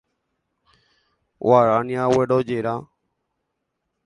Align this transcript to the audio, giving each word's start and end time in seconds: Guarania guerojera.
Guarania 1.49 2.03
guerojera. 2.15 2.75